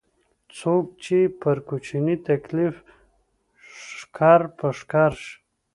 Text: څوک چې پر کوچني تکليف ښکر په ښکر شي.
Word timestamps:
څوک 0.57 0.85
چې 1.03 1.17
پر 1.41 1.57
کوچني 1.67 2.15
تکليف 2.29 2.75
ښکر 3.95 4.41
په 4.57 4.67
ښکر 4.79 5.11
شي. 5.23 5.33